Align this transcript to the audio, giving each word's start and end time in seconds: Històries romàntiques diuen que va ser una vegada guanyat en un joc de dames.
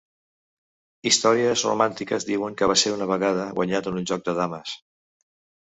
Històries 1.09 1.65
romàntiques 1.69 2.27
diuen 2.31 2.57
que 2.63 2.71
va 2.73 2.79
ser 2.85 2.95
una 2.97 3.11
vegada 3.15 3.47
guanyat 3.61 3.91
en 3.93 4.03
un 4.03 4.11
joc 4.15 4.29
de 4.31 4.37
dames. 4.45 4.77